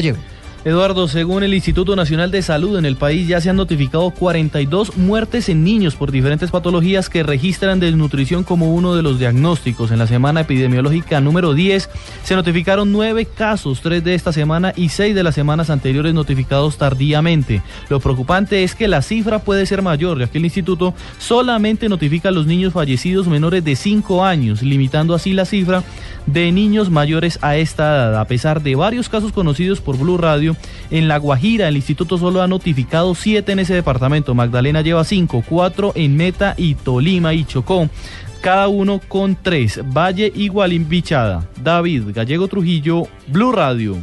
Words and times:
Lleve. 0.00 0.37
Eduardo, 0.64 1.06
según 1.06 1.44
el 1.44 1.54
Instituto 1.54 1.94
Nacional 1.94 2.32
de 2.32 2.42
Salud 2.42 2.78
en 2.78 2.84
el 2.84 2.96
país 2.96 3.28
ya 3.28 3.40
se 3.40 3.48
han 3.48 3.56
notificado 3.56 4.10
42 4.10 4.96
muertes 4.96 5.48
en 5.48 5.62
niños 5.62 5.94
por 5.94 6.10
diferentes 6.10 6.50
patologías 6.50 7.08
que 7.08 7.22
registran 7.22 7.78
desnutrición 7.78 8.42
como 8.42 8.74
uno 8.74 8.96
de 8.96 9.02
los 9.02 9.20
diagnósticos. 9.20 9.92
En 9.92 9.98
la 9.98 10.08
semana 10.08 10.40
epidemiológica 10.40 11.20
número 11.20 11.54
10 11.54 11.88
se 12.24 12.34
notificaron 12.34 12.90
nueve 12.90 13.24
casos, 13.24 13.80
tres 13.82 14.02
de 14.02 14.14
esta 14.14 14.32
semana 14.32 14.72
y 14.74 14.88
seis 14.88 15.14
de 15.14 15.22
las 15.22 15.36
semanas 15.36 15.70
anteriores 15.70 16.12
notificados 16.12 16.76
tardíamente. 16.76 17.62
Lo 17.88 18.00
preocupante 18.00 18.64
es 18.64 18.74
que 18.74 18.88
la 18.88 19.02
cifra 19.02 19.38
puede 19.38 19.64
ser 19.64 19.82
mayor, 19.82 20.18
ya 20.18 20.26
que 20.26 20.38
el 20.38 20.44
instituto 20.44 20.92
solamente 21.18 21.88
notifica 21.88 22.30
a 22.30 22.32
los 22.32 22.46
niños 22.46 22.72
fallecidos 22.72 23.28
menores 23.28 23.64
de 23.64 23.76
5 23.76 24.24
años, 24.24 24.62
limitando 24.62 25.14
así 25.14 25.32
la 25.32 25.44
cifra 25.44 25.84
de 26.26 26.52
niños 26.52 26.90
mayores 26.90 27.38
a 27.42 27.56
esta 27.56 27.84
edad. 27.84 28.20
A 28.20 28.24
pesar 28.26 28.62
de 28.62 28.74
varios 28.74 29.08
casos 29.08 29.32
conocidos 29.32 29.80
por 29.80 29.96
Blue 29.96 30.18
Radio, 30.18 30.47
en 30.90 31.08
La 31.08 31.18
Guajira 31.18 31.68
el 31.68 31.76
instituto 31.76 32.18
solo 32.18 32.42
ha 32.42 32.48
notificado 32.48 33.14
siete 33.14 33.52
en 33.52 33.58
ese 33.58 33.74
departamento. 33.74 34.34
Magdalena 34.34 34.80
lleva 34.80 35.04
cinco, 35.04 35.44
cuatro 35.46 35.92
en 35.94 36.16
Meta 36.16 36.54
y 36.56 36.74
Tolima 36.74 37.34
y 37.34 37.44
Chocó. 37.44 37.88
Cada 38.40 38.68
uno 38.68 39.00
con 39.08 39.36
tres. 39.40 39.80
Valle 39.84 40.32
igual 40.34 40.78
Bichada. 40.78 41.46
David 41.62 42.04
Gallego 42.14 42.48
Trujillo, 42.48 43.08
Blue 43.26 43.52
Radio. 43.52 43.98